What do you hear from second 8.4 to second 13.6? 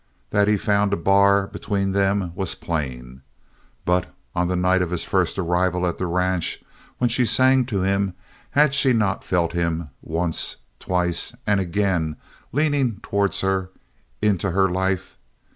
had she not felt him, once, twice and again, leaning towards